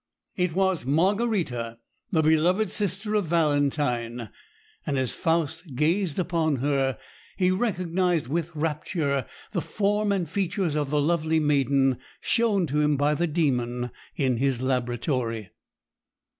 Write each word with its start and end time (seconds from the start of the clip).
It 0.35 0.53
was 0.55 0.83
Margarita, 0.83 1.77
the 2.11 2.23
beloved 2.23 2.71
sister 2.71 3.13
of 3.13 3.25
Valentine; 3.27 4.31
and 4.83 4.97
as 4.97 5.13
Faust 5.13 5.75
gazed 5.75 6.17
upon 6.17 6.55
her, 6.55 6.97
he 7.37 7.51
recognised 7.51 8.27
with 8.27 8.49
rapture 8.55 9.27
the 9.51 9.61
form 9.61 10.11
and 10.11 10.27
features 10.27 10.75
of 10.75 10.89
the 10.89 10.99
lovely 10.99 11.39
maiden 11.39 11.99
shown 12.19 12.65
to 12.65 12.81
him 12.81 12.97
by 12.97 13.13
the 13.13 13.27
Demon 13.27 13.91
in 14.15 14.37
his 14.37 14.59
laboratory. 14.59 15.51